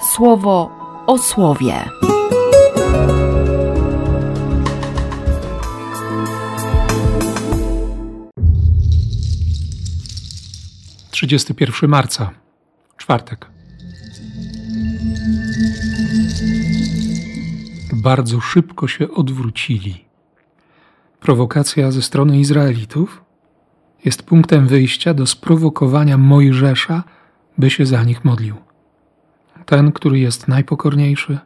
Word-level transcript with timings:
słowo 0.00 0.70
o 1.06 1.18
słowie. 1.18 1.74
Trzydziesty 11.10 11.54
pierwszy 11.54 11.88
marca, 11.88 12.30
czwartek. 12.96 13.50
Bardzo 17.92 18.40
szybko 18.40 18.88
się 18.88 19.10
odwrócili. 19.10 20.04
Prowokacja 21.20 21.90
ze 21.90 22.02
strony 22.02 22.38
Izraelitów 22.38 23.24
jest 24.04 24.22
punktem 24.22 24.66
wyjścia 24.66 25.14
do 25.14 25.26
sprowokowania 25.26 26.18
Mojżesza, 26.18 27.04
by 27.58 27.70
się 27.70 27.86
za 27.86 28.04
nich 28.04 28.24
modlił. 28.24 28.69
Ten, 29.70 29.92
który 29.92 30.18
jest 30.18 30.48
najpokorniejszy, 30.48 31.38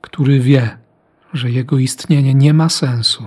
który 0.00 0.40
wie, 0.40 0.78
że 1.32 1.50
jego 1.50 1.78
istnienie 1.78 2.34
nie 2.34 2.54
ma 2.54 2.68
sensu, 2.68 3.26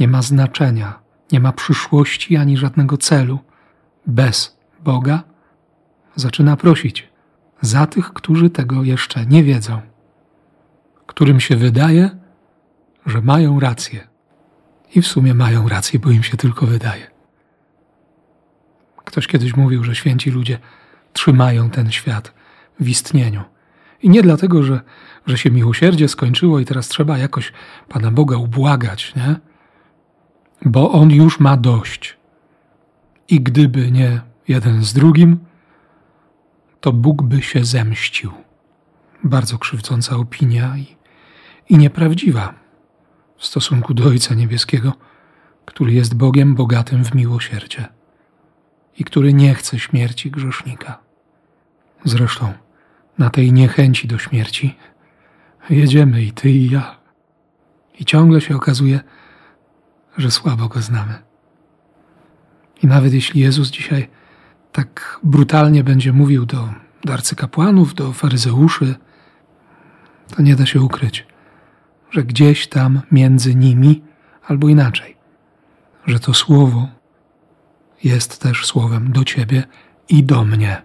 nie 0.00 0.08
ma 0.08 0.22
znaczenia, 0.22 0.98
nie 1.32 1.40
ma 1.40 1.52
przyszłości 1.52 2.36
ani 2.36 2.56
żadnego 2.56 2.96
celu 2.96 3.38
bez 4.06 4.56
Boga, 4.80 5.22
zaczyna 6.16 6.56
prosić 6.56 7.08
za 7.60 7.86
tych, 7.86 8.12
którzy 8.12 8.50
tego 8.50 8.82
jeszcze 8.82 9.26
nie 9.26 9.44
wiedzą, 9.44 9.80
którym 11.06 11.40
się 11.40 11.56
wydaje, 11.56 12.10
że 13.06 13.20
mają 13.20 13.60
rację. 13.60 14.08
I 14.94 15.02
w 15.02 15.06
sumie 15.06 15.34
mają 15.34 15.68
rację, 15.68 15.98
bo 15.98 16.10
im 16.10 16.22
się 16.22 16.36
tylko 16.36 16.66
wydaje. 16.66 17.06
Ktoś 19.04 19.26
kiedyś 19.26 19.56
mówił, 19.56 19.84
że 19.84 19.94
święci 19.94 20.30
ludzie 20.30 20.58
trzymają 21.12 21.70
ten 21.70 21.92
świat 21.92 22.43
w 22.80 22.88
istnieniu. 22.88 23.42
I 24.02 24.10
nie 24.10 24.22
dlatego, 24.22 24.62
że, 24.62 24.80
że 25.26 25.38
się 25.38 25.50
miłosierdzie 25.50 26.08
skończyło 26.08 26.60
i 26.60 26.64
teraz 26.64 26.88
trzeba 26.88 27.18
jakoś 27.18 27.52
Pana 27.88 28.10
Boga 28.10 28.36
ubłagać, 28.36 29.14
nie? 29.16 29.36
Bo 30.64 30.92
On 30.92 31.10
już 31.10 31.40
ma 31.40 31.56
dość. 31.56 32.16
I 33.28 33.40
gdyby 33.40 33.90
nie 33.90 34.20
jeden 34.48 34.84
z 34.84 34.92
drugim, 34.92 35.38
to 36.80 36.92
Bóg 36.92 37.22
by 37.22 37.42
się 37.42 37.64
zemścił. 37.64 38.32
Bardzo 39.24 39.58
krzywdząca 39.58 40.16
opinia 40.16 40.76
i, 40.76 40.96
i 41.68 41.78
nieprawdziwa 41.78 42.54
w 43.36 43.46
stosunku 43.46 43.94
do 43.94 44.04
Ojca 44.04 44.34
Niebieskiego, 44.34 44.92
który 45.64 45.92
jest 45.92 46.14
Bogiem 46.14 46.54
bogatym 46.54 47.04
w 47.04 47.14
miłosierdzie 47.14 47.88
i 48.98 49.04
który 49.04 49.32
nie 49.32 49.54
chce 49.54 49.78
śmierci 49.78 50.30
grzesznika. 50.30 50.98
Zresztą 52.04 52.52
na 53.18 53.30
tej 53.30 53.52
niechęci 53.52 54.08
do 54.08 54.18
śmierci 54.18 54.76
jedziemy 55.70 56.22
i 56.22 56.32
ty 56.32 56.50
i 56.50 56.70
ja. 56.70 56.96
I 58.00 58.04
ciągle 58.04 58.40
się 58.40 58.56
okazuje, 58.56 59.00
że 60.16 60.30
słabo 60.30 60.68
go 60.68 60.82
znamy. 60.82 61.14
I 62.82 62.86
nawet 62.86 63.12
jeśli 63.12 63.40
Jezus 63.40 63.70
dzisiaj 63.70 64.08
tak 64.72 65.20
brutalnie 65.22 65.84
będzie 65.84 66.12
mówił 66.12 66.46
do, 66.46 66.68
do 67.04 67.12
arcykapłanów, 67.12 67.94
do 67.94 68.12
faryzeuszy, 68.12 68.94
to 70.36 70.42
nie 70.42 70.56
da 70.56 70.66
się 70.66 70.80
ukryć, 70.80 71.26
że 72.10 72.24
gdzieś 72.24 72.66
tam 72.66 73.00
między 73.12 73.54
nimi, 73.54 74.02
albo 74.46 74.68
inaczej, 74.68 75.16
że 76.06 76.20
to 76.20 76.34
słowo 76.34 76.88
jest 78.04 78.40
też 78.40 78.66
słowem 78.66 79.12
do 79.12 79.24
ciebie 79.24 79.64
i 80.08 80.24
do 80.24 80.44
mnie. 80.44 80.82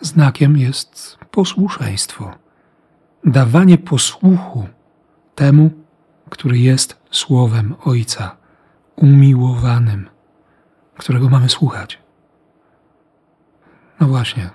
Znakiem 0.00 0.56
jest 0.56 1.18
posłuszeństwo, 1.30 2.34
dawanie 3.24 3.78
posłuchu 3.78 4.66
temu, 5.34 5.70
który 6.30 6.58
jest 6.58 7.00
słowem 7.10 7.74
Ojca, 7.84 8.36
umiłowanym, 8.96 10.08
którego 10.96 11.28
mamy 11.28 11.48
słuchać. 11.48 11.98
No 14.00 14.08
właśnie, 14.08 14.50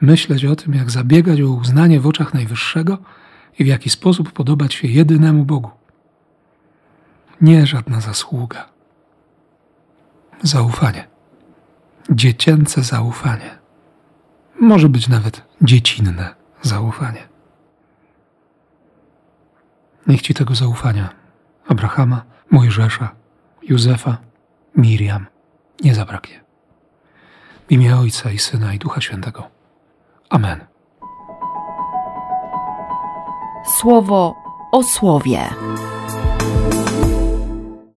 myśleć 0.00 0.44
o 0.44 0.56
tym, 0.56 0.74
jak 0.74 0.90
zabiegać 0.90 1.40
o 1.40 1.48
uznanie 1.48 2.00
w 2.00 2.06
oczach 2.06 2.34
Najwyższego 2.34 2.98
i 3.58 3.64
w 3.64 3.66
jaki 3.66 3.90
sposób 3.90 4.32
podobać 4.32 4.74
się 4.74 4.88
jedynemu 4.88 5.44
Bogu. 5.44 5.70
Nie 7.40 7.66
żadna 7.66 8.00
zasługa. 8.00 8.68
Zaufanie. 10.42 11.08
Dziecięce 12.10 12.82
zaufanie. 12.82 13.61
Może 14.62 14.88
być 14.88 15.08
nawet 15.08 15.42
dziecinne 15.62 16.34
zaufanie. 16.62 17.28
Niech 20.06 20.22
ci 20.22 20.34
tego 20.34 20.54
zaufania 20.54 21.08
Abrahama, 21.68 22.22
Mojżesza, 22.50 23.14
Józefa, 23.62 24.18
Miriam 24.76 25.26
nie 25.84 25.94
zabraknie. 25.94 26.44
W 27.68 27.72
imię 27.72 27.96
Ojca 27.96 28.30
i 28.30 28.38
Syna 28.38 28.74
i 28.74 28.78
Ducha 28.78 29.00
Świętego. 29.00 29.48
Amen. 30.30 30.60
Słowo 33.80 34.34
o 34.72 34.82
słowie. 34.82 35.48